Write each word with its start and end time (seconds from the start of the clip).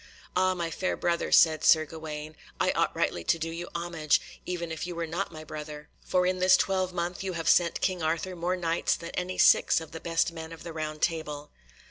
"Ah, 0.35 0.55
my 0.55 0.71
fair 0.71 0.97
brother," 0.97 1.31
said 1.31 1.63
Sir 1.63 1.85
Gawaine, 1.85 2.35
"I 2.59 2.71
ought 2.71 2.95
rightly 2.95 3.23
to 3.25 3.37
do 3.37 3.51
you 3.51 3.69
homage, 3.75 4.19
even 4.47 4.71
if 4.71 4.87
you 4.87 4.95
were 4.95 5.05
not 5.05 5.31
my 5.31 5.43
brother, 5.43 5.89
for 6.03 6.25
in 6.25 6.39
this 6.39 6.57
twelvemonth 6.57 7.21
you 7.23 7.33
have 7.33 7.47
sent 7.47 7.81
King 7.81 8.01
Arthur 8.01 8.35
more 8.35 8.55
Knights 8.55 8.95
than 8.95 9.11
any 9.11 9.37
six 9.37 9.79
of 9.79 9.91
the 9.91 9.99
best 10.01 10.31
men 10.33 10.51
of 10.51 10.63
the 10.63 10.73
Round 10.73 11.03
Table." 11.03 11.51